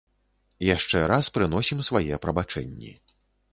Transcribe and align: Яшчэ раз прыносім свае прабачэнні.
Яшчэ 0.75 1.01
раз 1.11 1.29
прыносім 1.37 1.85
свае 1.91 2.13
прабачэнні. 2.27 2.91